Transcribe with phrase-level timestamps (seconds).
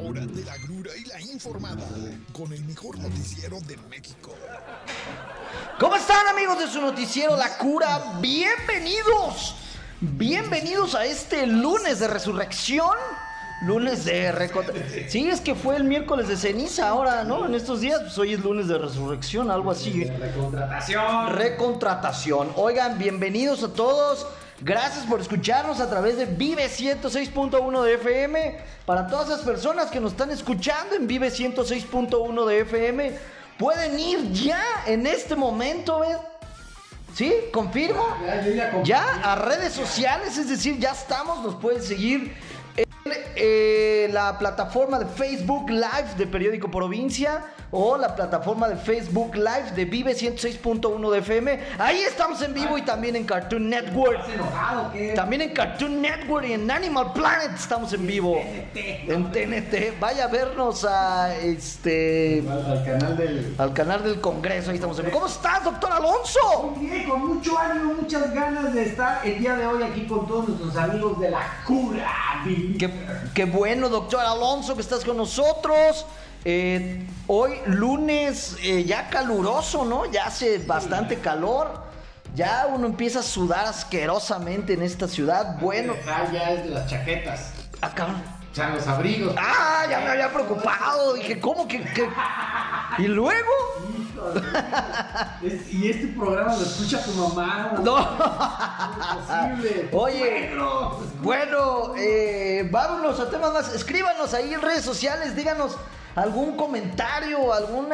[0.00, 1.84] Hora de la grura y la informada
[2.32, 4.32] con el mejor noticiero de México.
[5.80, 8.18] ¿Cómo están amigos de su noticiero La Cura?
[8.20, 9.56] Bienvenidos.
[10.00, 12.96] Bienvenidos a este lunes de resurrección.
[13.62, 14.72] Lunes de recontra...
[15.08, 17.46] Sí, es que fue el miércoles de ceniza ahora, ¿no?
[17.46, 20.04] En estos días, pues hoy es lunes de resurrección, algo así.
[20.04, 21.32] Recontratación.
[21.34, 22.52] Recontratación.
[22.54, 24.28] Oigan, bienvenidos a todos.
[24.60, 28.58] Gracias por escucharnos a través de Vive 106.1 de FM.
[28.84, 33.12] Para todas esas personas que nos están escuchando en Vive 106.1 de FM,
[33.56, 36.16] pueden ir ya en este momento, ¿ves?
[37.14, 37.32] ¿Sí?
[37.52, 38.04] ¿Confirmo?
[38.24, 38.82] Ya, ya.
[38.82, 42.34] Ya a redes sociales, es decir, ya estamos, nos pueden seguir
[42.76, 42.86] en
[43.36, 49.72] eh, la plataforma de Facebook Live de Periódico Provincia o la plataforma de Facebook Live
[49.74, 51.60] de Vive 106.1 de FM.
[51.78, 54.20] Ahí estamos en vivo y también en Cartoon Network.
[55.14, 58.40] También en Cartoon Network y en Animal Planet estamos en vivo.
[58.74, 59.98] En TNT.
[60.00, 63.54] Vaya a vernos a este Al, al canal del.
[63.58, 64.70] al canal del Congreso.
[64.70, 65.18] Ahí estamos en vivo.
[65.18, 66.74] ¿Cómo estás, doctor Alonso?
[66.76, 70.26] Muy bien, con mucho ánimo, muchas ganas de estar el día de hoy aquí con
[70.26, 72.08] todos nuestros amigos de la cura.
[72.78, 72.90] Qué,
[73.34, 76.06] qué bueno, doctor Alonso, que estás con nosotros.
[76.44, 80.06] Eh, hoy lunes eh, ya caluroso, ¿no?
[80.10, 81.86] Ya hace bastante calor.
[82.34, 85.58] Ya uno empieza a sudar asquerosamente en esta ciudad.
[85.60, 87.52] Bueno, Dejar ya es de las chaquetas.
[87.80, 88.22] ah, cabrón.
[88.50, 89.34] O sea, los abrigos.
[89.38, 91.14] Ah, ya me había preocupado.
[91.14, 92.08] Dije, ¿cómo que, que-
[92.98, 93.48] Y luego.
[95.70, 97.72] Y este programa lo escucha tu mamá.
[97.82, 97.98] No.
[97.98, 99.92] No es.
[99.92, 100.98] Oye, Bueno.
[101.22, 103.74] bueno, eh, vámonos a temas más.
[103.74, 105.76] Escríbanos ahí en redes sociales, díganos
[106.22, 107.88] algún comentario, algún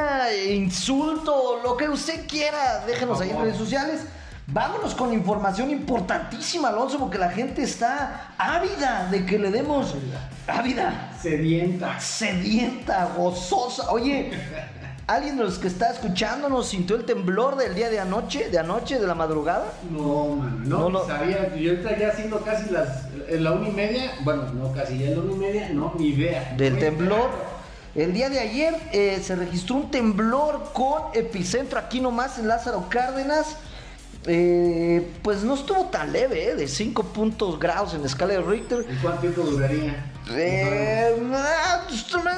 [0.59, 4.01] insulto, lo que usted quiera, déjenos ahí en redes sociales.
[4.47, 9.95] Vámonos con información importantísima, Alonso, porque la gente está ávida de que le demos
[10.47, 11.99] ávida, Sedienta.
[11.99, 13.91] sedienta, gozosa.
[13.91, 14.33] Oye,
[15.07, 18.99] ¿alguien de los que está escuchándonos sintió el temblor del día de anoche, de anoche,
[19.01, 19.65] de la madrugada?
[19.91, 21.07] No, mano, no, No, no.
[21.07, 21.55] sabía.
[21.57, 25.07] Y ahorita ya siendo casi las en la una y media, bueno, no casi ya
[25.07, 26.53] en la una y media, no, ni idea.
[26.59, 27.54] del temblor.
[27.95, 32.87] El día de ayer eh, se registró un temblor con epicentro aquí nomás en Lázaro
[32.89, 33.57] Cárdenas.
[34.27, 38.41] Eh, pues no estuvo tan leve, eh, de 5 puntos grados en la escala de
[38.41, 38.85] Richter.
[38.91, 40.13] ¿Y cuánto tiempo duraría?
[40.31, 41.15] Eh,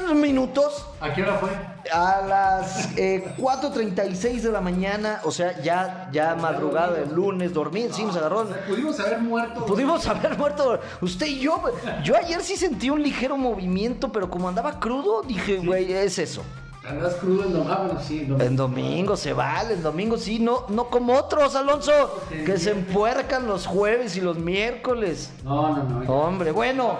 [0.06, 0.86] unos minutos.
[1.00, 1.50] ¿A qué hora fue?
[1.92, 7.88] A las eh, 4.36 de la mañana, o sea, ya, ya madrugada del lunes, dormí,
[7.92, 8.46] sí, nos agarró.
[8.66, 9.66] Pudimos haber muerto.
[9.66, 11.62] Pudimos haber muerto usted y yo.
[12.02, 16.42] Yo ayer sí sentí un ligero movimiento, pero como andaba crudo, dije, güey, es eso.
[16.88, 17.72] Andas crudo en domingo.
[17.72, 18.44] Ah, bueno, sí, en domingo.
[18.44, 23.46] En domingo se vale, en domingo sí, no, no como otros, Alonso, que se empuercan
[23.48, 25.32] los jueves y los miércoles.
[25.42, 26.12] No, no, no.
[26.12, 26.98] Hombre, bueno,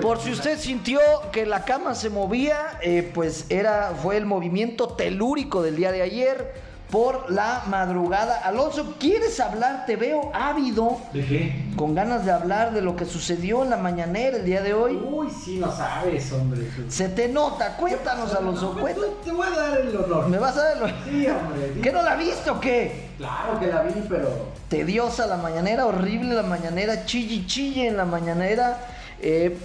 [0.00, 1.00] por si usted sintió
[1.32, 6.02] que la cama se movía, eh, pues era, fue el movimiento telúrico del día de
[6.02, 8.36] ayer por la madrugada.
[8.44, 9.84] Alonso, ¿quieres hablar?
[9.86, 11.64] Te veo ávido, ¿De qué?
[11.76, 14.96] con ganas de hablar de lo que sucedió en la mañanera el día de hoy.
[14.96, 16.62] Uy, sí, no sabes, hombre.
[16.88, 19.20] Se te nota, cuéntanos, Alonso, No, cuéntanos.
[19.24, 20.28] Te voy a dar el honor.
[20.28, 21.80] ¿Me vas a dar lo- Sí, hombre.
[21.82, 23.08] ¿Qué no la viste o qué?
[23.18, 24.28] Claro que la vi, pero.
[24.68, 28.78] tediosa la mañanera, horrible la mañanera, chille chille en la mañanera.
[29.20, 29.56] Eh,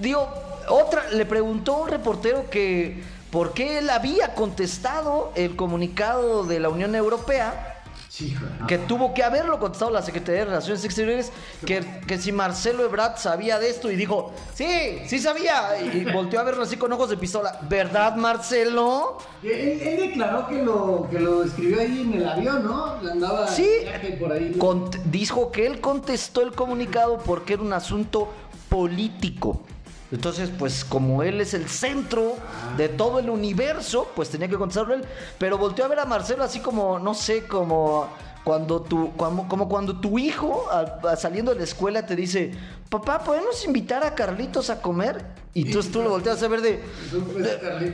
[0.00, 0.28] digo,
[0.68, 6.68] otra, le preguntó un reportero que por qué él había contestado el comunicado de la
[6.68, 7.72] Unión Europea,
[8.16, 8.34] Sí,
[8.66, 11.32] que tuvo que haberlo contestado la Secretaría de Relaciones Exteriores,
[11.66, 16.40] que, que si Marcelo Ebrard sabía de esto y dijo, sí, sí sabía, y volteó
[16.40, 19.18] a verlo así con ojos de pistola, ¿verdad Marcelo?
[19.42, 19.50] Él,
[19.82, 22.94] él declaró que lo, que lo escribió ahí en el avión, ¿no?
[23.06, 23.68] Andaba Sí,
[25.10, 28.30] dijo que él contestó el comunicado porque era un asunto
[28.70, 29.60] político.
[30.12, 32.36] Entonces, pues como él es el centro
[32.76, 35.04] de todo el universo, pues tenía que contestarlo él.
[35.38, 38.08] Pero volteó a ver a Marcelo así como, no sé, como
[38.44, 42.52] cuando tu, como, como cuando tu hijo a- saliendo de la escuela te dice,
[42.88, 45.24] papá, ¿podemos invitar a Carlitos a comer?
[45.52, 46.84] Y tú, tú lo volteas a ver de,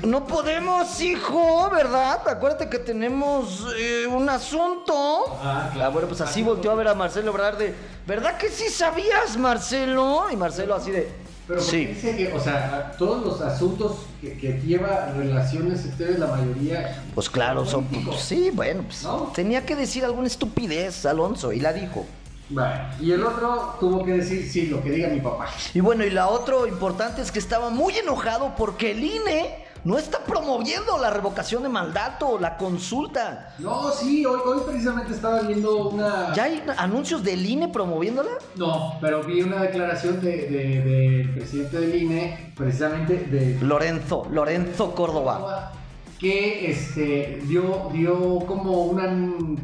[0.04, 2.20] no podemos, hijo, ¿verdad?
[2.28, 5.24] Acuérdate que tenemos eh, un asunto.
[5.42, 5.92] Ah, claro.
[5.92, 7.74] bueno, pues así volteó a ver a Marcelo Ebrard de,
[8.06, 10.24] ¿verdad que sí sabías, Marcelo?
[10.32, 11.08] Y Marcelo así de,
[11.48, 11.86] Pero sí.
[11.86, 17.02] dice que, o sea, todos los asuntos que, que lleva relaciones exteriores, la mayoría.
[17.14, 18.20] Pues claro, son, políticos.
[18.20, 19.32] sí, bueno, pues ¿No?
[19.34, 22.06] tenía que decir alguna estupidez, Alonso, y la dijo.
[22.50, 22.80] Vale.
[23.00, 25.48] Y el otro tuvo que decir, sí, lo que diga mi papá.
[25.74, 29.98] Y bueno, y la otra importante es que estaba muy enojado porque el INE no
[29.98, 33.54] está promoviendo la revocación de mandato, la consulta.
[33.58, 36.32] No, sí, hoy, hoy precisamente estaba viendo una...
[36.34, 38.30] ¿Ya hay anuncios del INE promoviéndola?
[38.56, 44.94] No, pero vi una declaración de, de- del presidente del INE, precisamente de Lorenzo, Lorenzo
[44.94, 45.72] Córdoba.
[46.20, 49.12] que este, dio, dio como una,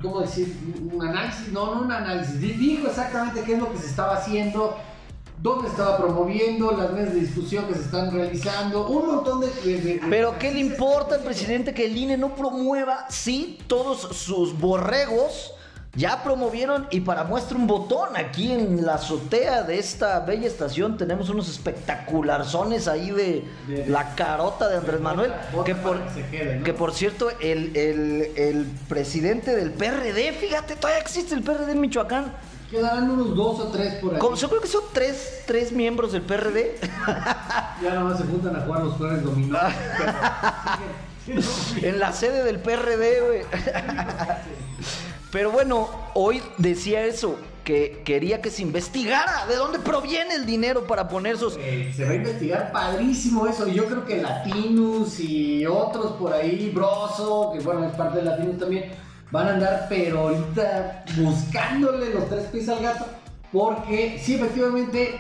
[0.03, 0.53] ¿cómo decir?
[0.93, 4.15] Un análisis, no, no un análisis, di- dijo exactamente qué es lo que se estaba
[4.17, 4.77] haciendo,
[5.41, 9.47] dónde estaba promoviendo, las mesas de discusión que se están realizando, un montón de...
[9.65, 14.01] de- de- Pero ¿qué le importa al presidente que el INE no promueva si todos
[14.17, 15.53] sus borregos
[15.95, 20.97] ya promovieron y para muestra un botón aquí en la azotea de esta bella estación
[20.97, 25.33] tenemos unos espectacularzones ahí de De- la carota de Andrés Manuel
[25.65, 26.65] que por, para que se quede, ¿no?
[26.65, 31.81] que por cierto el, el- el presidente del PRD, fíjate, todavía existe el PRD en
[31.81, 32.33] Michoacán.
[32.71, 34.21] Quedarán unos dos o tres por ahí.
[34.21, 36.79] Como- yo creo que son tres, tres miembros del PRD.
[37.83, 39.57] Ya nomás se juntan a jugar los jueves dominó.
[39.97, 40.13] pero
[41.25, 43.43] siguen siendo- En la sede del PRD, güey.
[45.31, 50.87] Pero bueno, hoy decía eso, que quería que se investigara de dónde proviene el dinero
[50.87, 51.57] para poner esos...
[51.59, 53.69] Eh, se va a investigar padrísimo eso.
[53.69, 58.25] Y yo creo que Latinus y otros por ahí, Broso, que bueno, es parte de
[58.25, 58.91] Latinus también,
[59.31, 63.07] van a andar, pero ahorita buscándole los tres pies al gato.
[63.53, 65.19] Porque sí, efectivamente,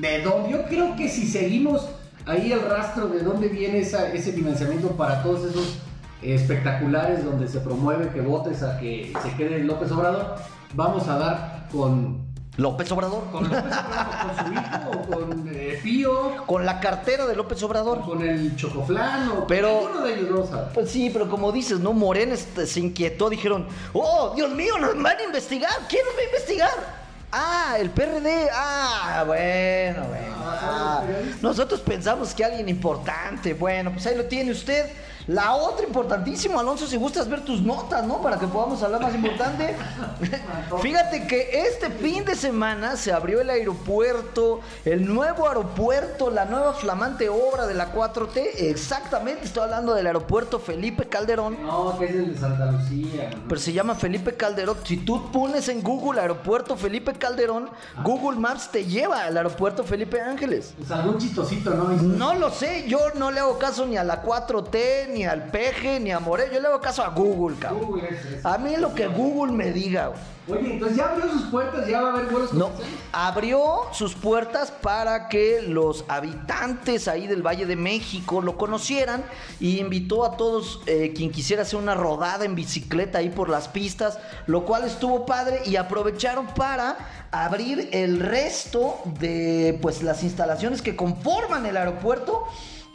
[0.00, 0.50] de dónde.
[0.50, 1.88] Yo creo que si seguimos
[2.26, 5.78] ahí el rastro de dónde viene ese financiamiento para todos esos
[6.22, 10.36] espectaculares donde se promueve que votes a que se quede López Obrador,
[10.74, 12.27] vamos a dar con
[12.58, 13.24] López Obrador.
[13.30, 17.62] con López Obrador, con su hijo, o con eh, Pío, Con la cartera de López
[17.62, 18.00] Obrador.
[18.02, 20.72] con el Chocoflán, o Pero- con de ellos, a ver.
[20.74, 21.92] Pues sí, pero como dices, ¿no?
[21.92, 26.20] Morena este, se inquietó, dijeron, oh, Dios mío, nos van a investigar, ¿quién nos va
[26.20, 26.98] a investigar?
[27.30, 30.34] Ah, el PRD, ah, bueno, bueno.
[30.38, 31.02] ah.
[31.42, 34.86] Nosotros pensamos que alguien importante, bueno, pues ahí lo tiene usted.
[35.28, 38.22] La otra importantísima, Alonso, si gustas ver tus notas, ¿no?
[38.22, 39.76] Para que podamos hablar más importante.
[40.80, 46.72] Fíjate que este fin de semana se abrió el aeropuerto, el nuevo aeropuerto, la nueva
[46.72, 48.42] flamante obra de la 4T.
[48.56, 51.62] Exactamente, estoy hablando del aeropuerto Felipe Calderón.
[51.62, 53.28] No, que es el de Santa Lucía.
[53.30, 53.42] ¿no?
[53.48, 54.78] Pero se llama Felipe Calderón.
[54.84, 57.68] Si tú pones en Google aeropuerto Felipe Calderón,
[58.02, 60.72] Google Maps te lleva al aeropuerto Felipe Ángeles.
[60.78, 61.84] Pues algún chistosito, ¿no?
[61.90, 66.00] No lo sé, yo no le hago caso ni a la 4T, ni al PG,
[66.00, 66.50] ni a Morel.
[66.52, 67.84] Yo le hago caso a Google, cabrón.
[67.86, 70.20] Google es- es- A mí lo que Google me diga, güey.
[70.50, 72.70] Oye, entonces ya abrió sus puertas, ya va a haber vuelos No,
[73.12, 79.22] abrió sus puertas para que los habitantes ahí del Valle de México lo conocieran
[79.60, 83.68] y invitó a todos eh, quien quisiera hacer una rodada en bicicleta ahí por las
[83.68, 86.96] pistas, lo cual estuvo padre y aprovecharon para
[87.30, 92.44] abrir el resto de pues las instalaciones que conforman el aeropuerto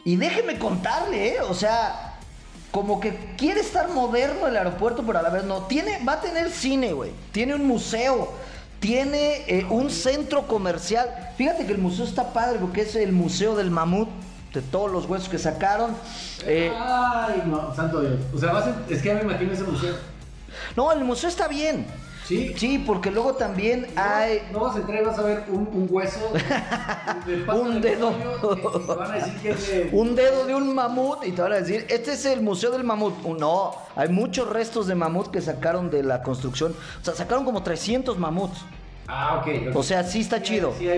[0.04, 1.40] y déjeme contarle, ¿eh?
[1.48, 2.13] o sea,
[2.74, 5.62] como que quiere estar moderno el aeropuerto, pero a la vez no.
[5.62, 7.12] Tiene, va a tener cine, güey.
[7.30, 8.32] Tiene un museo.
[8.80, 11.08] Tiene eh, un centro comercial.
[11.38, 14.08] Fíjate que el museo está padre porque es el museo del mamut.
[14.52, 15.94] De todos los huesos que sacaron.
[16.46, 18.14] Eh, Ay, no, santo Dios.
[18.34, 18.52] O sea,
[18.88, 19.94] es que ya me imagino ese museo.
[20.76, 21.86] no, el museo está bien.
[22.26, 22.54] Sí.
[22.56, 24.42] Sí, porque luego también hay.
[24.50, 26.32] No vas a entrar y vas a ver un, un hueso
[27.54, 28.12] Un de dedo.
[28.40, 29.88] pollo y te van a decir que es de...
[29.92, 32.84] Un dedo de un mamut y te van a decir, este es el museo del
[32.84, 33.14] mamut.
[33.24, 36.74] Uh, No, hay muchos restos de mamut que sacaron de la construcción.
[37.00, 38.58] O sea, sacaron como 300 mamuts.
[39.06, 39.68] Ah, ok.
[39.70, 39.76] ok.
[39.76, 40.72] O sea, sí está Sí, chido.
[40.78, 40.88] Sí.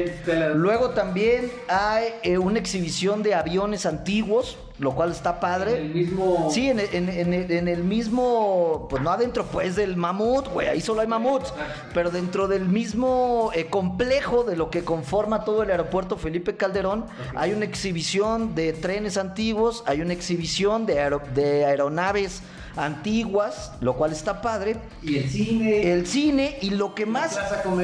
[0.54, 5.78] Luego también hay eh, una exhibición de aviones antiguos, lo cual está padre.
[5.78, 6.50] El mismo...
[6.52, 10.80] Sí, en, en- en- en el mismo, pues no adentro pues del mamut, güey, ahí
[10.80, 11.52] solo hay mamuts,
[11.94, 17.06] pero dentro del mismo eh, complejo de lo que conforma todo el aeropuerto Felipe Calderón,
[17.34, 22.42] hay una exhibición de trenes antiguos, hay una exhibición de, aero- de aeronaves
[22.76, 24.76] antiguas, lo cual está padre.
[25.02, 25.92] Y el cine.
[25.92, 27.38] El cine y lo que más...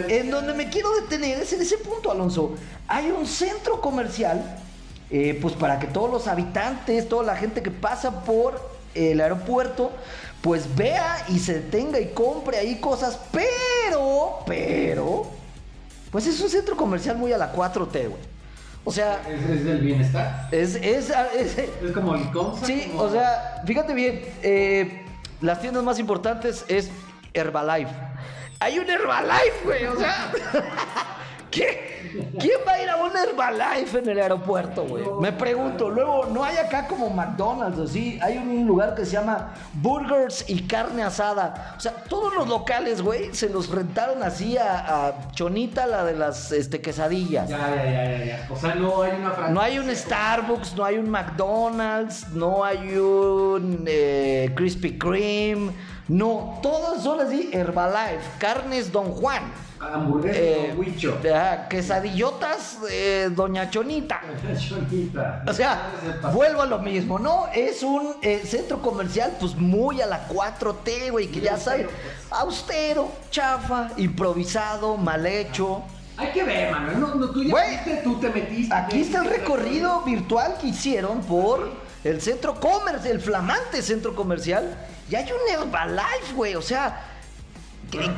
[0.08, 2.54] En donde me quiero detener es en ese punto, Alonso.
[2.88, 4.44] Hay un centro comercial,
[5.12, 8.60] eh, pues para que todos los habitantes, toda la gente que pasa por
[8.94, 9.92] el aeropuerto,
[10.40, 15.26] pues vea y se detenga y compre ahí cosas, pero, pero,
[16.10, 18.32] pues es un centro comercial muy a la 4T, güey.
[18.84, 20.48] O sea, Es, es del bienestar.
[20.50, 22.66] es, es, es- Es como Liconza.
[22.66, 25.04] Sí, como- o sea, fíjate bien, eh,
[25.40, 26.90] las tiendas más importantes es
[27.32, 27.92] Herbalife.
[28.58, 30.32] Hay un Herbalife, güey, o sea,
[31.52, 31.92] ¿qué?
[32.38, 35.04] ¿Quién va a ir a un Herbalife en el aeropuerto, güey?
[35.20, 35.88] Me pregunto.
[35.88, 38.18] Luego, no hay acá como McDonald's o sí.
[38.20, 41.74] Hay un lugar que se llama Burgers y Carne Asada.
[41.76, 46.14] O sea, todos los locales, güey, se los rentaron así a, a Chonita, la de
[46.14, 47.48] las este, quesadillas.
[47.48, 48.48] Ya, ya, ya, ya, ya.
[48.50, 49.54] O sea, no hay una franquicia.
[49.54, 55.72] No hay un Starbucks, no hay un McDonald's, no hay un eh, Krispy Kreme.
[56.08, 59.42] No, todos son así, Herbalife, carnes Don Juan.
[59.82, 61.18] Hamburguesa eh, huicho.
[61.34, 64.20] ah, quesadillotas eh, Doña Chonita.
[64.68, 65.42] Chonita.
[65.46, 65.90] O sea,
[66.32, 67.46] vuelvo a lo mismo, ¿no?
[67.52, 71.86] Es un eh, centro comercial, pues muy a la 4T, güey, que Muy ya saben.
[71.86, 71.96] pues.
[72.40, 75.82] Austero, chafa, improvisado, mal hecho.
[76.16, 77.00] Hay que ver, Manuel.
[77.00, 78.74] No, no, tú ya Güey, tú te metiste.
[78.74, 81.70] Aquí está el recorrido virtual que hicieron por
[82.04, 84.76] el centro comercial, el flamante centro comercial.
[85.10, 86.54] Y hay un Herbalife, güey.
[86.54, 87.11] O sea,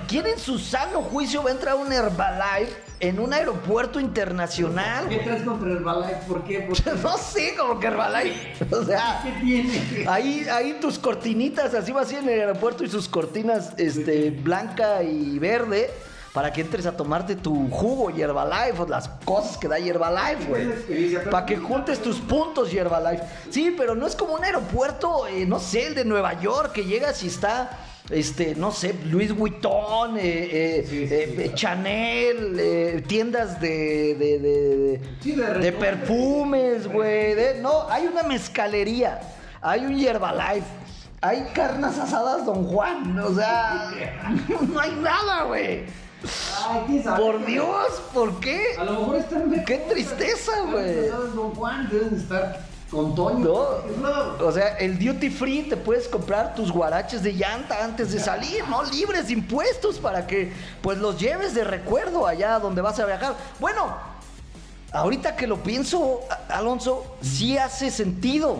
[0.08, 5.08] ¿quién en su sano juicio va a entrar a un Herbalife en un aeropuerto internacional?
[5.08, 6.16] ¿Qué traes contra Herbalife?
[6.28, 6.60] ¿Por qué?
[6.60, 6.90] ¿Por qué?
[7.02, 8.74] No sé, como que Herbalife.
[8.74, 10.06] O sea, ¿Qué tiene?
[10.08, 15.02] ahí, ahí tus cortinitas, así va así en el aeropuerto y sus cortinas este, blanca
[15.02, 15.90] y verde.
[16.32, 21.14] Para que entres a tomarte tu jugo Herbalife, o las cosas que da Herbalife, güey.
[21.30, 23.22] Para que juntes tus puntos Herbalife.
[23.50, 26.84] Sí, pero no es como un aeropuerto, eh, no sé, el de Nueva York, que
[26.84, 27.70] llegas y está,
[28.10, 31.52] este, no sé, Luis Vuitton, eh, eh, Sí, sí, eh.
[31.54, 37.34] Chanel, tiendas de, de, de- Sí, de de perfumes, güey.
[37.62, 39.20] No, hay una mezcalería,
[39.62, 40.66] hay un Herbalife,
[41.22, 43.90] hay carnas asadas Don Juan, o sea,
[44.72, 45.84] no hay nada, güey.
[46.66, 47.02] Ay.
[47.18, 48.58] Por Dios, ¿por qué?
[48.78, 51.08] A lo mejor están de Qué tristeza, güey.
[51.08, 52.60] Don Juan deben estar
[52.90, 53.44] con Toño.
[54.00, 54.46] No.
[54.46, 58.66] O sea, el duty free te puedes comprar tus guaraches de llanta antes de salir,
[58.68, 58.82] ¿no?
[58.84, 63.34] Libres de impuestos para que pues los lleves de recuerdo allá donde vas a viajar.
[63.58, 63.96] Bueno,
[64.92, 68.58] ahorita que lo pienso, Alonso, sí hace sentido.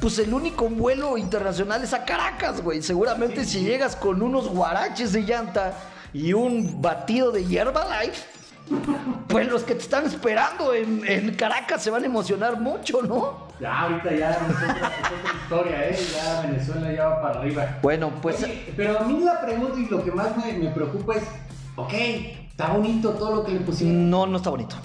[0.00, 2.82] Pues el único vuelo internacional es a Caracas, güey.
[2.82, 5.72] Seguramente si llegas con unos guaraches de llanta
[6.12, 8.33] y un batido de Herbalife,
[9.28, 13.48] pues los que te están esperando en, en Caracas se van a emocionar mucho, ¿no?
[13.60, 15.98] Ya, ahorita ya es otra, es otra historia, ¿eh?
[16.14, 17.78] Ya Venezuela ya va para arriba.
[17.82, 21.14] Bueno, pues Oye, pero a mí la pregunta y lo que más me, me preocupa
[21.14, 21.24] es,
[21.76, 21.92] ok,
[22.48, 24.10] está bonito todo lo que le pusieron.
[24.10, 24.76] no, no está bonito.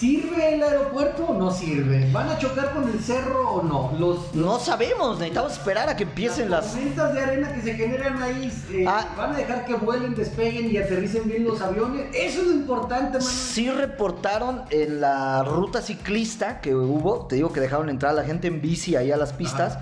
[0.00, 2.10] ¿Sirve el aeropuerto o no sirve?
[2.10, 3.92] ¿Van a chocar con el cerro o no?
[3.98, 6.72] Los, No sabemos, necesitamos esperar a que empiecen las...
[6.72, 9.04] tormentas de arena que se generan ahí, eh, Ah.
[9.14, 12.06] ¿van a dejar que vuelen, despeguen y aterricen bien los aviones?
[12.14, 13.26] Eso es lo importante, man.
[13.28, 18.24] Sí reportaron en la ruta ciclista que hubo, te digo que dejaron entrar a la
[18.24, 19.76] gente en bici ahí a las pistas,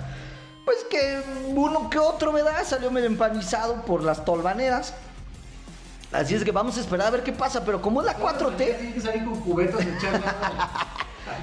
[0.65, 1.21] pues que
[1.55, 2.65] uno que otro, ¿verdad?
[2.65, 4.95] Salió medio empanizado por las tolvaneras.
[6.12, 8.57] Así es que vamos a esperar a ver qué pasa, pero como es la 4T,
[8.57, 10.87] Tienen que salir con cubetas de echarle agua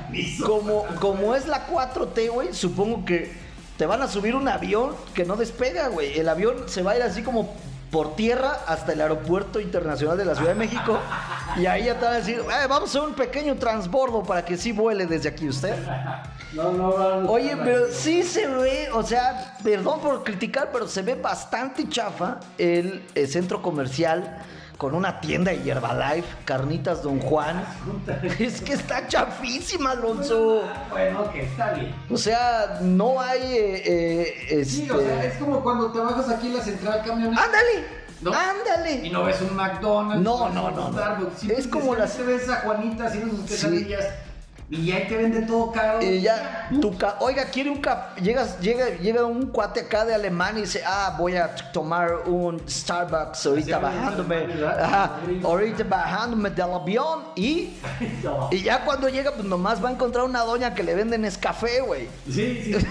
[0.05, 0.45] al piso.
[0.47, 3.31] como, como es la 4T, güey, supongo que
[3.77, 6.17] te van a subir un avión que no despega, güey.
[6.17, 7.53] El avión se va a ir así como
[7.91, 10.97] por tierra hasta el aeropuerto internacional de la Ciudad de México.
[11.57, 14.43] Y ahí ya te van a decir, "Eh, vamos a hacer un pequeño transbordo para
[14.43, 15.75] que sí vuele desde aquí usted.
[16.53, 21.01] No, no a- Oye, pero sí se ve, o sea, perdón por criticar, pero se
[21.03, 24.41] ve bastante chafa el, eh, centro comercial
[24.77, 27.63] con una tienda de Herbalife, carnitas Don Juan.
[28.39, 30.63] Es que está chafísima, Alonso.
[30.89, 31.95] Bueno, que está bien.
[32.09, 35.39] O sea, no hay eh, eh, Sí, o sea, es este.
[35.45, 37.43] como cuando te bajas aquí en la central camioneta.
[37.43, 38.05] ¡Ándale!
[38.21, 38.31] ¿No?
[38.31, 39.09] Y ¡Ándale!
[39.11, 40.23] no ves un McDonald's.
[40.23, 40.93] No, no, no, no.
[40.93, 41.43] Starbucks.
[41.43, 44.05] Es como las- te ves a Juanita haciendo sus quesadillas.
[44.67, 46.01] Y ahí te venden todo caro.
[46.01, 48.19] Y ya, tu ca- oiga, quiere un café.
[48.19, 52.59] Llegas, llega, llega un cuate acá de Alemania y dice, ah, voy a tomar un
[52.67, 54.47] Starbucks ahorita bajándome.
[55.43, 57.75] ahorita bajándome del avión y.
[58.23, 58.49] No.
[58.55, 61.81] Y ya cuando llega, pues nomás va a encontrar una doña que le venden café,
[61.81, 62.07] güey.
[62.25, 62.73] Sí, sí.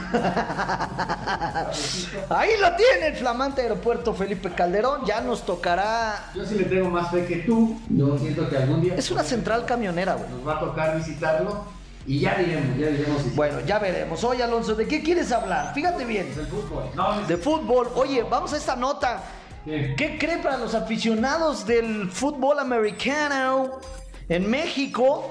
[2.31, 5.05] Ahí lo tiene el flamante aeropuerto Felipe Calderón.
[5.07, 6.31] Ya nos tocará.
[6.35, 7.79] Yo sí le tengo más fe que tú.
[7.89, 10.31] Yo siento que algún día Es una central camionera, güey.
[10.31, 11.65] nos va a tocar visitarlo.
[12.07, 14.23] Y ya diremos, ya diremos si Bueno, ya veremos.
[14.25, 15.73] Oye, Alonso, ¿de qué quieres hablar?
[15.75, 16.29] Fíjate bien.
[16.31, 16.91] es el fútbol.
[16.95, 17.91] No, De fútbol.
[17.95, 19.23] Oye, vamos a esta nota.
[19.65, 19.95] ¿Qué?
[19.97, 23.81] ¿Qué cree para los aficionados del fútbol americano
[24.29, 25.31] en México?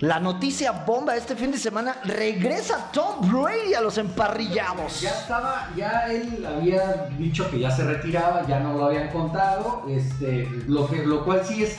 [0.00, 5.00] La noticia bomba este fin de semana regresa Tom Brady a los emparrillados.
[5.00, 9.84] Ya estaba, ya él había dicho que ya se retiraba, ya no lo habían contado,
[9.88, 11.78] este, lo que, lo cual sí es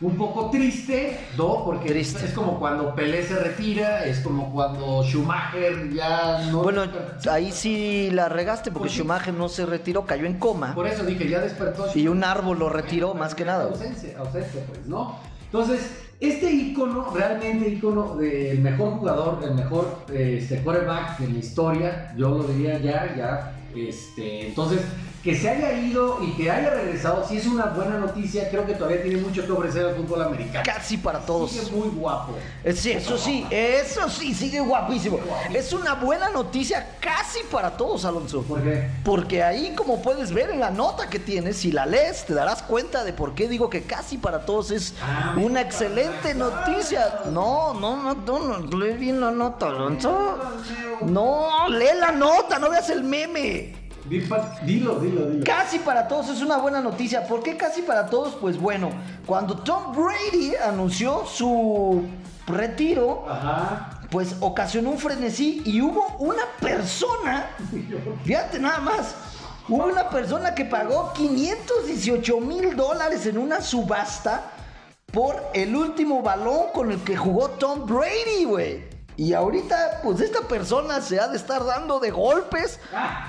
[0.00, 1.64] un poco triste, ¿no?
[1.64, 2.24] Porque Triste.
[2.24, 6.62] es como cuando Pelé se retira, es como cuando Schumacher ya no.
[6.62, 6.84] Bueno,
[7.30, 8.88] ahí sí la regaste porque.
[8.88, 12.58] Schumacher no se retiró, cayó en coma Por eso dije, ya despertó y un árbol
[12.58, 13.66] lo retiró más que nada.
[13.66, 13.74] güey.
[13.78, 15.16] Ausencia, ausencia, pues, ¿no?
[15.44, 15.90] Entonces,
[16.20, 22.28] Este icono, realmente icono del mejor jugador, el mejor este, quarterback de la historia, yo
[22.28, 23.56] lo diría ya, ya.
[23.74, 24.80] Este, entonces,
[25.22, 28.48] que se haya ido y que haya regresado, sí es una buena noticia.
[28.50, 30.62] Creo que todavía tiene mucho que ofrecer al fútbol americano.
[30.64, 31.50] Casi para todos.
[31.50, 32.32] Sigue muy guapo.
[32.64, 35.18] Eh, Sí, eso sí, eso sí, sigue guapísimo.
[35.52, 38.42] Es una buena noticia casi para todos, Alonso.
[38.42, 38.88] ¿Por qué?
[39.04, 42.62] Porque ahí, como puedes ver en la nota que tienes, si la lees, te darás
[42.62, 47.20] cuenta de por qué digo que casi para todos es Ah, una excelente noticia.
[47.30, 50.38] No, no, no, no, no, lee bien la nota, Alonso.
[51.02, 53.79] No, lee la nota, no veas el meme.
[54.08, 55.44] Dilo, dilo, dilo.
[55.44, 57.26] Casi para todos es una buena noticia.
[57.26, 58.34] ¿Por qué casi para todos?
[58.36, 58.90] Pues bueno,
[59.26, 62.02] cuando Tom Brady anunció su
[62.46, 64.00] retiro, Ajá.
[64.10, 67.50] pues ocasionó un frenesí y hubo una persona,
[68.24, 69.14] fíjate nada más,
[69.68, 74.50] hubo una persona que pagó 518 mil dólares en una subasta
[75.12, 78.89] por el último balón con el que jugó Tom Brady, güey.
[79.20, 82.80] Y ahorita, pues esta persona se ha de estar dando de golpes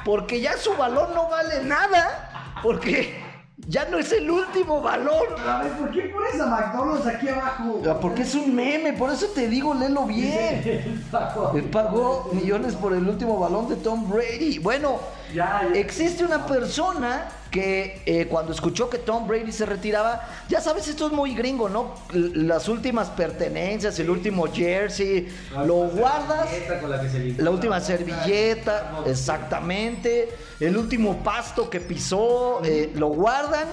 [0.06, 3.22] porque ya su balón no vale nada, porque
[3.68, 5.18] ya no es el último balón.
[5.46, 7.82] A ver, ¿por qué pones a McDonald's aquí abajo?
[7.86, 11.04] Ah, Porque es un meme, por eso te digo, léelo bien.
[11.74, 14.60] Pagó millones por el último balón de Tom Brady.
[14.60, 14.98] Bueno,
[15.34, 15.78] Ya, ya.
[15.78, 21.08] existe una persona que eh, cuando escuchó que Tom Brady se retiraba, ya sabes, esto
[21.08, 21.94] es muy gringo, ¿no?
[22.14, 25.28] L- Las últimas pertenencias, el último jersey,
[25.66, 26.48] lo guardas.
[26.80, 30.30] con la que se La última servilleta, exactamente.
[30.60, 33.68] El último pasto que pisó, eh, lo guardan,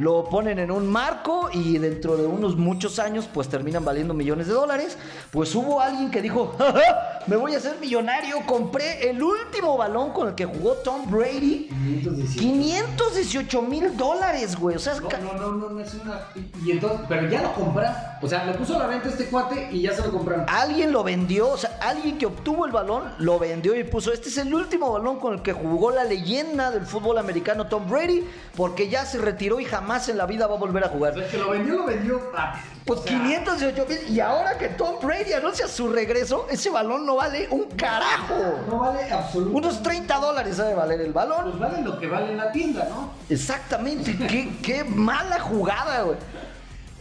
[0.00, 4.46] lo ponen en un marco y dentro de unos muchos años, pues terminan valiendo millones
[4.46, 4.96] de dólares.
[5.30, 8.36] Pues hubo alguien que dijo: "Ja, ja, Me voy a hacer millonario.
[8.46, 11.68] Compré el último balón con el que jugó Tom Brady.
[11.68, 12.40] 518.
[12.40, 14.76] 518 mil dólares, güey.
[14.76, 16.20] O sea, es ca- No, no, no, no es una.
[16.64, 17.94] Y entonces, pero ya lo compraron.
[18.22, 20.46] O sea, lo puso a la venta este cuate y ya se lo compraron.
[20.48, 24.28] Alguien lo vendió, o sea, alguien que obtuvo el balón lo vendió y puso, este
[24.30, 28.24] es el último balón con el que jugó la leyenda del fútbol americano Tom Brady,
[28.56, 31.18] porque ya se retiró y jamás en la vida va a volver a jugar.
[31.18, 32.64] el que lo vendió, lo vendió rápido.
[32.84, 37.04] Pues O sea, 518 mil, y ahora que Tom Brady anuncia su regreso, ese balón
[37.04, 38.34] no vale un carajo.
[38.68, 39.58] No vale absolutamente.
[39.58, 41.50] Unos 30 dólares debe valer el balón.
[41.50, 43.10] Pues vale lo que vale en la tienda, ¿no?
[43.28, 46.16] Exactamente, qué, qué mala jugada, güey.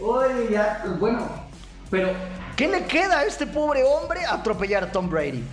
[0.02, 1.28] Oye, ya, pues, bueno,
[1.90, 2.10] pero.
[2.56, 5.44] ¿Qué le queda a este pobre hombre atropellar a Tom Brady?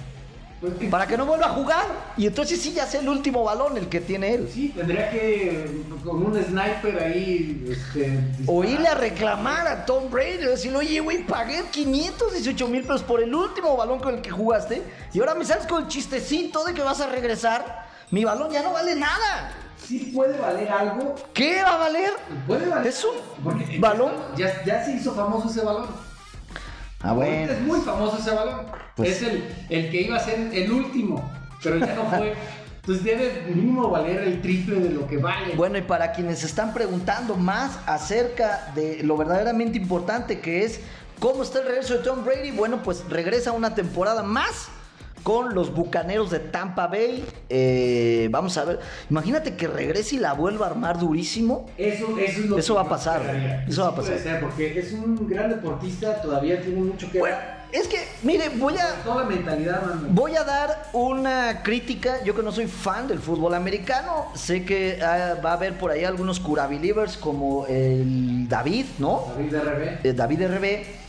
[0.91, 1.85] Para que no vuelva a jugar.
[2.17, 4.51] Y entonces sí ya sea el último balón el que tiene él.
[4.53, 7.67] Sí, tendría que con un sniper ahí.
[7.69, 13.03] Este, O irle a reclamar a Tom Brady, decirle, oye, güey, pagué 518 mil pesos
[13.03, 16.65] por el último balón con el que jugaste y ahora me sales con el chistecito
[16.65, 17.87] de que vas a regresar.
[18.11, 19.53] Mi balón ya no vale nada.
[19.85, 21.15] Sí puede valer algo.
[21.35, 22.11] ¿Qué va a valer?
[22.47, 22.87] Puede valer.
[22.87, 24.13] Es un Porque balón.
[24.37, 26.06] Ya, ya se hizo famoso ese balón.
[27.07, 28.67] Ah, Es muy famoso ese balón.
[28.95, 31.31] Pues- Es el, el que iba a ser el último,
[31.63, 32.35] pero ya no fue.
[32.77, 35.55] Entonces debe mínimo valer el triple de lo que vale.
[35.57, 40.81] Bueno, y para quienes están preguntando más acerca de lo verdaderamente importante que es
[41.19, 44.69] cómo está el regreso de Tom Brady, bueno, pues regresa una temporada más
[45.23, 47.25] con los Bucaneros de Tampa Bay.
[47.49, 51.67] Eh, vamos a ver, imagínate que regrese y la vuelva a armar durísimo.
[51.77, 54.19] Eso, eso es lo Eso que va a pasar, eso va a pasar.
[54.19, 57.37] ser, porque es un gran deportista, todavía tiene mucho que Bueno,
[57.73, 59.03] es que, mire, voy a...
[59.03, 60.07] Toda mentalidad, mano.
[60.11, 62.23] Voy a dar una crítica.
[62.25, 65.91] Yo que no soy fan del fútbol americano, sé que ah, va a haber por
[65.91, 69.25] ahí algunos curabilivers como el David, ¿no?
[69.37, 70.07] David RB.
[70.07, 71.06] eh, David RB.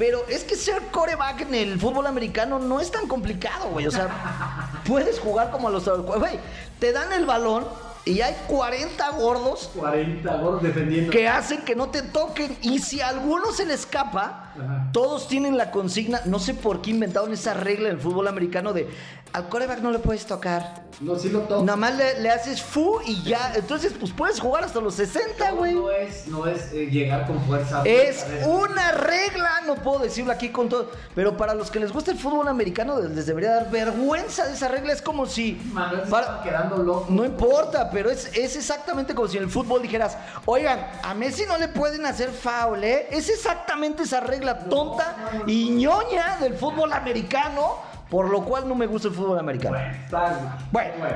[0.00, 3.86] Pero es que ser coreback en el fútbol americano no es tan complicado, güey.
[3.86, 5.84] O sea, puedes jugar como a los.
[5.84, 6.38] Güey,
[6.78, 7.66] te dan el balón
[8.06, 11.12] y hay 40 gordos 40 gordos defendiendo.
[11.12, 12.56] que hacen que no te toquen.
[12.62, 14.88] Y si a alguno se le escapa, Ajá.
[14.90, 16.22] todos tienen la consigna.
[16.24, 18.88] No sé por qué inventaron esa regla en el fútbol americano de
[19.32, 20.82] al coreback no le puedes tocar.
[21.00, 21.62] No, sí lo toca.
[21.64, 23.52] Nada más le, le haces fu y ya.
[23.54, 25.74] Entonces, pues puedes jugar hasta los 60, güey.
[25.74, 27.82] No es, no es eh, llegar con fuerza.
[27.86, 32.10] Es una regla, no puedo decirlo aquí con todo, pero para los que les gusta
[32.10, 35.58] el fútbol americano les debería dar vergüenza de esa regla, es como si...
[35.72, 37.06] Manuel se para- quedando loco.
[37.08, 41.44] no importa, pero es, es exactamente como si en el fútbol dijeras, oigan, a Messi
[41.46, 43.06] no le pueden hacer foul, ¿eh?
[43.10, 45.16] Es exactamente esa regla tonta
[45.46, 49.78] y ñoña del fútbol americano, por lo cual no me gusta el fútbol americano.
[50.10, 51.14] Bueno, Bueno.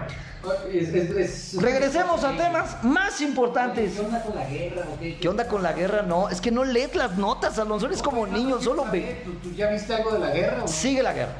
[0.70, 3.94] Es- es- es- Regresemos a temas más importantes.
[3.94, 4.82] ¿Qué onda con la guerra?
[4.94, 5.16] o qué?
[5.18, 6.02] ¿Qué onda con la guerra?
[6.02, 9.22] No, es que no lees las notas, Alonso, eres como niño, solo ve.
[9.24, 10.56] ¿Tú, tú ya viste algo de la guerra?
[10.58, 10.68] o no?
[10.68, 11.32] Sigue la guerra.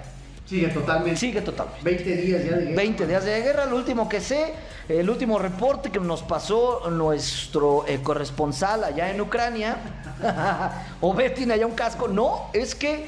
[0.47, 1.19] Sigue totalmente.
[1.21, 1.83] Sigue totalmente.
[1.85, 2.77] 20 días ya de guerra.
[2.77, 4.55] 20 días de guerra, lo último que sé,
[4.89, 9.77] el último reporte que nos pasó nuestro eh, corresponsal allá en Ucrania,
[11.01, 12.09] o Ver tiene allá un casco.
[12.09, 13.07] No, es que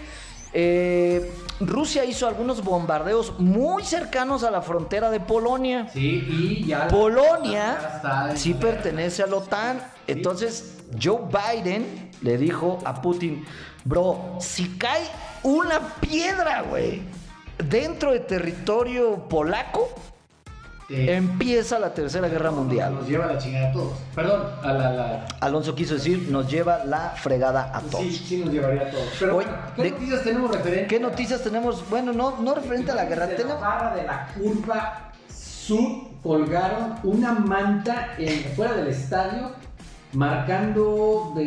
[0.52, 5.88] eh, Rusia hizo algunos bombardeos muy cercanos a la frontera de Polonia.
[5.92, 6.88] Sí, y ya.
[6.88, 9.80] Polonia ya está en sí pertenece a la OTAN.
[10.06, 13.44] Entonces, Joe Biden le dijo a Putin,
[13.84, 15.02] bro, si cae
[15.42, 17.02] una piedra, güey,
[17.58, 19.88] dentro de territorio polaco,
[20.88, 20.94] Sí.
[21.10, 22.94] empieza la Tercera Guerra Mundial.
[22.94, 23.98] Nos lleva la chingada a todos.
[24.14, 24.90] Perdón, a la.
[24.92, 28.04] la- Alonso quiso decir, nos lleva la fregada a todos.
[28.04, 29.08] Sí, sí nos llevaría a todos.
[29.18, 30.86] Pero bueno, ¿qué de- noticias tenemos referente?
[30.86, 31.88] ¿Qué noticias tenemos?
[31.90, 33.26] Bueno, no, no referente a la guerra.
[33.26, 39.50] De la barra de la curva sur colgaron una manta en, fuera del estadio
[40.12, 41.44] marcando de...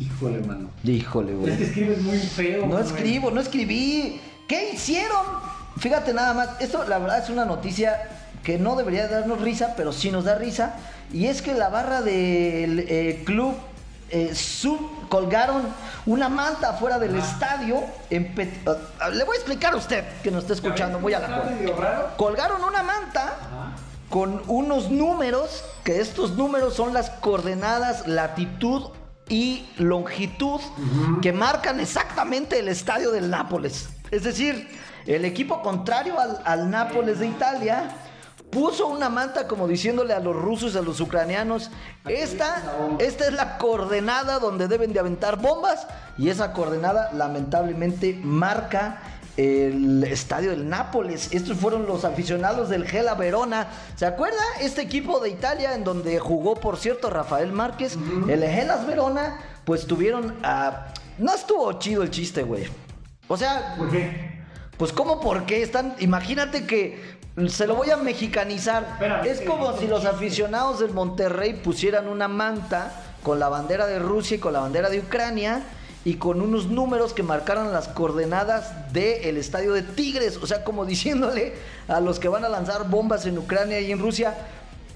[0.00, 0.70] Híjole, hermano.
[0.84, 1.52] Híjole, güey.
[1.52, 2.66] Es que escribes muy feo.
[2.66, 4.20] No escribo, no escribí.
[4.48, 5.24] ¿Qué hicieron?
[5.78, 7.96] Fíjate nada más, esto la verdad es una noticia
[8.42, 10.76] que no debería darnos risa, pero sí nos da risa.
[11.12, 13.54] Y es que la barra del eh, club
[14.10, 15.62] eh, Sud colgaron
[16.06, 17.82] una manta afuera del estadio.
[18.10, 18.34] en
[19.00, 22.14] ah, le voy a explicar a usted que nos está escuchando, voy a la.
[22.16, 23.36] Colgaron una manta
[24.08, 28.90] con unos números, que estos números son las coordenadas latitud
[29.28, 30.60] y longitud
[31.22, 33.90] que marcan exactamente el estadio del Nápoles.
[34.10, 34.68] Es decir,
[35.06, 37.90] el equipo contrario al, al Nápoles de Italia
[38.50, 41.70] puso una manta como diciéndole a los rusos, a los ucranianos,
[42.06, 45.86] esta, esta es la coordenada donde deben de aventar bombas
[46.18, 49.00] y esa coordenada lamentablemente marca
[49.36, 51.28] el estadio del Nápoles.
[51.32, 53.68] Estos fueron los aficionados del Gela Verona.
[53.96, 54.42] ¿Se acuerda?
[54.60, 57.96] Este equipo de Italia en donde jugó, por cierto, Rafael Márquez.
[58.28, 60.88] El Gelas Verona, pues tuvieron a...
[61.18, 62.66] No estuvo chido el chiste, güey.
[63.28, 64.42] O sea, ¿Por qué?
[64.76, 65.94] pues ¿cómo por qué están?
[66.00, 68.86] Imagínate que se lo voy a mexicanizar.
[68.92, 73.98] Espérame, es como si los aficionados del Monterrey pusieran una manta con la bandera de
[73.98, 75.62] Rusia y con la bandera de Ucrania
[76.04, 80.86] y con unos números que marcaran las coordenadas del estadio de Tigres, o sea, como
[80.86, 81.54] diciéndole
[81.88, 84.34] a los que van a lanzar bombas en Ucrania y en Rusia,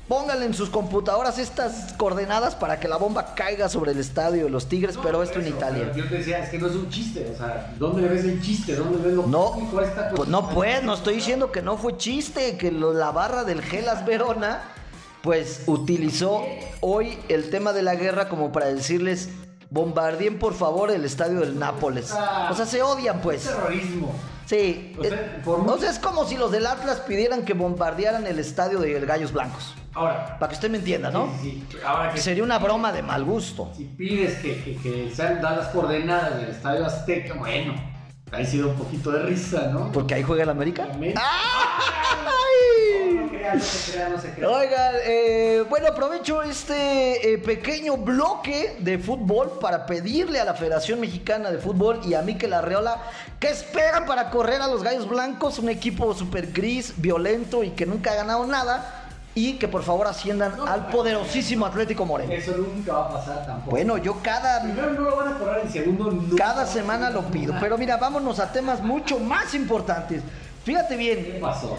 [0.08, 4.50] pónganle en sus computadoras estas coordenadas para que la bomba caiga sobre el estadio de
[4.50, 5.92] los Tigres, pero esto en Italia.
[5.96, 7.30] Yo te decía, es que no es un chiste.
[7.34, 8.74] O sea, ¿dónde ves el chiste?
[8.76, 11.76] ¿Dónde ves lo No, cómico a esta pues no pues, no estoy diciendo que no
[11.78, 14.62] fue chiste, que lo- la barra del Gelas Verona,
[15.22, 16.42] pues utilizó
[16.80, 19.30] hoy el tema de la guerra como para decirles,
[19.70, 22.12] bombardeen por favor el estadio del Nápoles.
[22.50, 23.42] O sea, se odian Es pues.
[23.44, 24.14] terrorismo.
[24.46, 24.94] Sí.
[24.98, 28.26] O sea, por O mucho- sea, es como si los del Atlas pidieran que bombardearan
[28.26, 29.74] el estadio de Gallos Blancos.
[29.94, 31.32] Ahora, Para que usted me entienda, ¿no?
[31.40, 31.78] sí, sí.
[31.86, 33.70] Ahora que Sería una broma de mal gusto.
[33.76, 37.74] si pides que, que, que sean dadas las coordenadas del Estadio Azteca, bueno,
[38.32, 39.92] ahí sí da un poquito de risa, ¿no?
[39.92, 40.88] Porque ahí juega el América.
[40.92, 41.14] Amén.
[41.16, 42.24] ¡Ay!
[42.24, 42.30] No
[43.52, 44.48] no se crea, no se crea.
[44.48, 51.00] Oigan, eh, bueno, aprovecho este eh, pequeño bloque de fútbol para pedirle a la Federación
[51.00, 53.02] Mexicana de Fútbol y a Mikel Arreola
[53.38, 57.84] que esperan para correr a los Gallos Blancos, un equipo súper gris, violento y que
[57.84, 59.04] nunca ha ganado nada,
[59.34, 62.32] y que por favor asciendan al poderosísimo Atlético Moreno.
[62.32, 63.72] Eso nunca va a pasar tampoco.
[63.72, 66.36] Bueno, yo cada, Primero no lo van a correr, en segundo no.
[66.36, 70.22] cada semana lo pido, pero mira, vámonos a temas mucho más importantes.
[70.64, 71.78] Fíjate bien, ¿Qué pasó?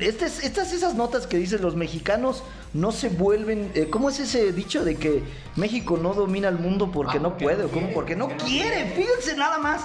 [0.00, 3.70] Estas, estas esas notas que dicen los mexicanos no se vuelven.
[3.74, 5.22] eh, ¿Cómo es ese dicho de que
[5.56, 7.58] México no domina el mundo porque Ah, no puede?
[7.64, 7.90] no ¿o cómo?
[7.92, 8.70] Porque no quiere.
[8.84, 8.90] quiere.
[8.92, 9.82] Fíjense nada más.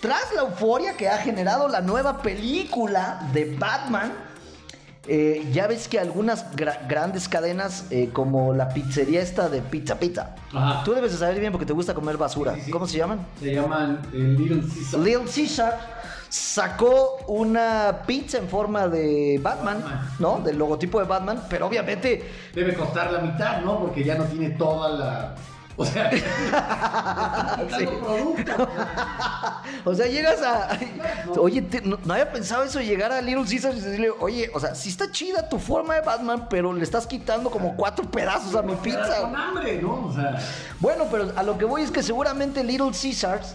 [0.00, 4.12] Tras la euforia que ha generado la nueva película de Batman,
[5.08, 9.98] eh, ya ves que algunas gra- grandes cadenas, eh, como la pizzería esta de Pizza
[10.00, 10.82] Pizza, Ajá.
[10.84, 12.54] tú debes de saber bien porque te gusta comer basura.
[12.54, 12.70] Sí, sí, sí.
[12.72, 13.24] ¿Cómo se llaman?
[13.40, 15.00] Se llaman eh, Little Caesar.
[15.00, 15.95] Little Caesar
[16.28, 20.10] sacó una pizza en forma de Batman, Batman.
[20.18, 20.38] ¿no?
[20.40, 23.78] Del logotipo de Batman, pero obviamente Debe costar la mitad, ¿no?
[23.80, 25.34] Porque ya no tiene toda la.
[25.78, 26.10] O sea,
[27.68, 28.68] producto.
[29.84, 30.76] O sea, llegas a.
[31.38, 34.58] Oye, te- no, no había pensado eso, llegar a Little Caesar y decirle, oye, o
[34.60, 38.54] sea, sí está chida tu forma de Batman, pero le estás quitando como cuatro pedazos
[38.56, 39.26] a mi Con pizza.
[39.26, 40.06] hambre, ¿no?
[40.06, 40.38] O sea,
[40.80, 43.54] Bueno, pero a lo que voy es que seguramente Little Caesars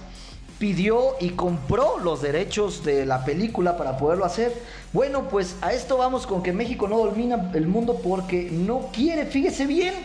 [0.62, 4.54] pidió y compró los derechos de la película para poderlo hacer.
[4.94, 9.26] Bueno, pues a esto vamos con que México no domina el mundo porque no quiere,
[9.26, 9.96] fíjese bien,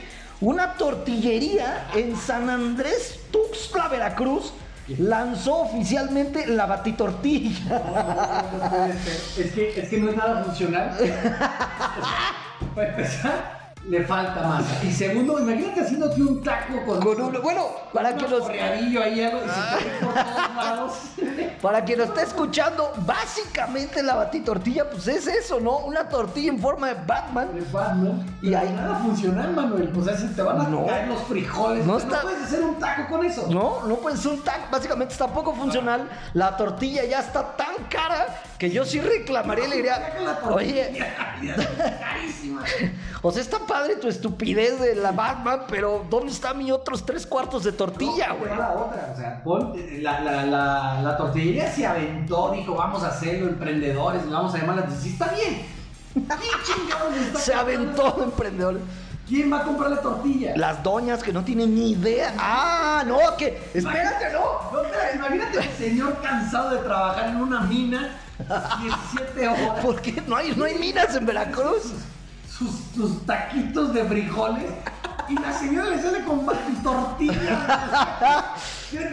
[0.40, 4.54] una tortillería en San Andrés, Tuxtla, Veracruz,
[4.96, 7.60] lanzó oficialmente la batitortilla.
[7.68, 8.86] no
[9.44, 10.96] es, que, es que no es nada funcional.
[12.74, 13.55] Para empezar,
[13.88, 14.84] le falta masa.
[14.84, 18.96] Y segundo, imagínate haciéndote un taco con, Con un- bueno, para un que los- ahí
[18.96, 20.92] algo, y se te ve por todos lados.
[21.62, 25.78] Para quien lo esté escuchando, básicamente la batitortilla, pues es eso, ¿no?
[25.78, 27.48] Una tortilla en forma de Batman.
[27.54, 28.26] de Batman.
[28.42, 29.90] Y ahí- nada funcional, Manuel.
[29.98, 30.86] O sea, se te van a No.
[30.86, 31.84] caer los frijoles.
[31.86, 33.46] No No, puedes hacer un taco con eso.
[33.50, 36.08] No, no puede ser un tac, básicamente está poco funcional.
[36.34, 38.26] La tortilla ya está tan cara
[38.58, 40.14] que yo sí reclamaría y le diría,
[40.50, 40.92] oye.
[42.00, 42.62] Carísima.
[43.22, 47.26] o sea, está padre tu estupidez de la Batman, pero ¿dónde están mis otros tres
[47.26, 48.50] cuartos de tortilla, No, güey?
[48.50, 53.02] pero la otra, o sea, pon- la, la, la, la tortillería se aventó, dijo, vamos
[53.02, 55.12] a hacerlo, emprendedores, vamos a llamar la atención.
[55.14, 55.66] Está bien.
[56.14, 56.28] ¿Quién
[56.64, 58.80] chingados le está Se aventó de emprendedor.
[59.28, 60.52] ¿Quién va a comprar la tortilla?
[60.56, 62.32] Las doñas que no tienen ni idea.
[62.38, 63.70] Ah, no, que.
[63.74, 64.70] Espérate, no.
[64.72, 69.80] No, espera, imagínate el señor cansado de trabajar en una mina 17 horas.
[69.84, 71.92] ¿Por qué no hay, no hay minas en Veracruz?
[72.58, 74.64] Sus, sus taquitos de frijoles.
[75.28, 76.46] Y la señora le sale con
[76.82, 78.54] tortilla.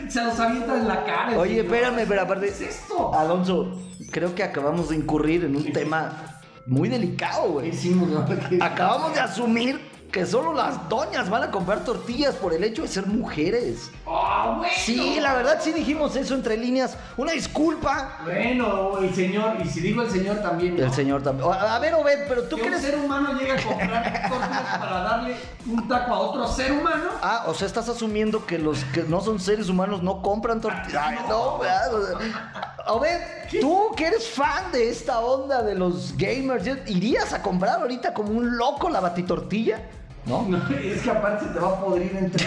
[0.10, 1.38] Se los avienta en la cara.
[1.40, 1.66] Oye, señor.
[1.66, 2.46] espérame, pero aparte.
[2.48, 3.14] ¿Qué es esto?
[3.14, 3.80] Alonso,
[4.12, 7.70] creo que acabamos de incurrir en un tema muy delicado, ¿Qué güey.
[7.70, 8.10] hicimos?
[8.10, 8.26] no?
[8.26, 9.82] ¿Qué- Acabamos de asumir
[10.14, 13.90] que solo las doñas van a comprar tortillas por el hecho de ser mujeres.
[14.06, 14.72] ¡Ah, bueno!
[14.78, 16.96] Sí, la verdad sí dijimos eso entre líneas.
[17.18, 18.20] Una disculpa.
[18.24, 20.78] Bueno, el señor, y si digo el señor también.
[20.78, 20.84] ¿no?
[20.84, 21.50] El señor también.
[21.52, 22.84] A ver, Obed, pero tú que un crees.
[22.84, 27.10] ser humano llega a comprar tortillas para darle un taco a otro ser humano.
[27.24, 31.04] Ah, o sea, estás asumiendo que los que no son seres humanos no compran tortillas.
[31.08, 31.92] Ay, no, ¿verdad?
[31.92, 33.20] O sea, Obed,
[33.62, 38.30] tú que eres fan de esta onda de los gamers, ¿irías a comprar ahorita como
[38.32, 39.82] un loco la batitortilla?
[40.26, 40.44] ¿No?
[40.44, 42.46] No, es que aparte se te va a podrir entre.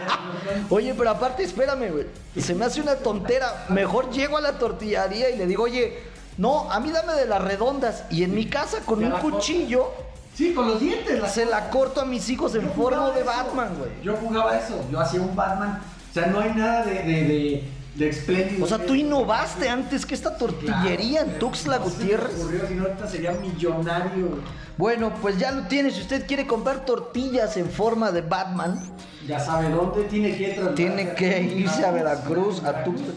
[0.70, 2.06] Oye, pero aparte, espérame, güey.
[2.38, 3.66] Se me hace una tontera.
[3.68, 5.98] Mejor llego a la tortillería y le digo, oye,
[6.38, 8.04] no, a mí dame de las redondas.
[8.10, 9.90] Y en mi casa con un cuchillo
[10.34, 11.20] Sí, con los dientes.
[11.20, 13.26] la- se la corto a mis hijos en forma de eso.
[13.26, 13.90] Batman, güey.
[14.02, 14.82] Yo jugaba eso.
[14.90, 15.80] Yo hacía un Batman.
[16.10, 18.64] O sea, no hay nada de, de, de, de espléndido.
[18.64, 22.34] O sea, tú innovaste antes que esta tortillería en Tuxtla No se Gutiérrez.
[22.40, 24.38] ocurrió, si no, ahorita sería millonario.
[24.78, 25.90] Bueno, pues ya lo tiene.
[25.90, 28.80] Si usted quiere comprar tortillas en forma de Batman,
[29.26, 30.74] Ya sabe dónde tiene que trasladarse.
[30.76, 33.12] tiene que irse a Veracruz, a Tuxtla.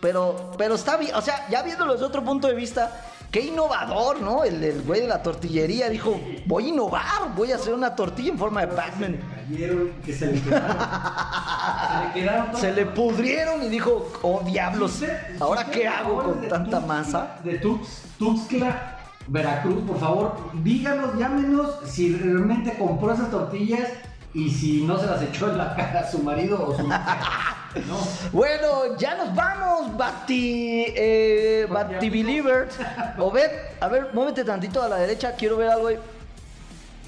[0.00, 4.20] Pero, pero está bien, o sea, ya viéndolo desde otro punto de vista, qué innovador,
[4.20, 4.44] ¿no?
[4.44, 8.32] El, el güey de la tortillería dijo, voy a innovar, voy a hacer una tortilla
[8.32, 9.20] en forma de Batman.
[9.48, 10.76] Cayeron, que se le quedaron.
[10.78, 15.88] se le quedaron todas- Se le pudrieron y dijo, oh diablos, usted- ¿ahora usted, qué
[15.88, 17.36] hago con tanta masa?
[17.44, 23.88] De Tux, Tuxtla, Veracruz, por favor, díganos, llámenos si realmente compró esas tortillas
[24.34, 27.00] y si no se las echó en la cara a su marido o su mujer.
[27.86, 27.98] No.
[28.32, 32.74] Bueno, ya nos vamos, Bati, eh, Bati Believers.
[33.18, 35.98] O ver, a ver, muévete tantito a la derecha, quiero ver algo ahí.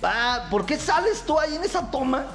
[0.03, 2.27] Ah, ¿por qué sales tú ahí en esa toma?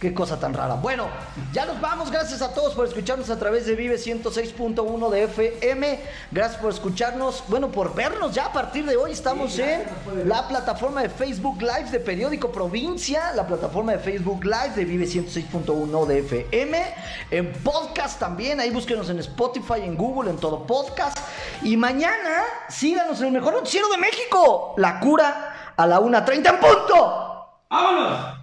[0.00, 0.76] Qué cosa tan rara.
[0.76, 1.08] Bueno,
[1.52, 2.10] ya nos vamos.
[2.10, 6.00] Gracias a todos por escucharnos a través de Vive 106.1 de FM.
[6.30, 7.44] Gracias por escucharnos.
[7.48, 9.12] Bueno, por vernos ya a partir de hoy.
[9.12, 9.84] Estamos Sí, en
[10.24, 15.04] la plataforma de Facebook Live de Periódico Provincia, la plataforma de Facebook Live de Vive
[15.04, 16.94] 106.1 de FM,
[17.30, 21.18] en podcast también, ahí búsquenos en Spotify, en Google, en todo podcast.
[21.62, 26.58] Y mañana síganos en el mejor noticiero de México, La Cura a la 1.30 en
[26.58, 27.64] punto.
[27.68, 28.39] ¡Vámonos!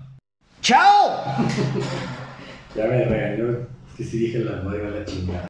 [0.68, 1.24] ¡Chao!
[2.76, 3.60] Ya me regañó
[3.96, 5.47] que si dije la madre a la chingada.